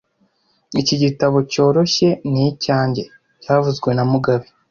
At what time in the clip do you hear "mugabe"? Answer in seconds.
4.11-4.47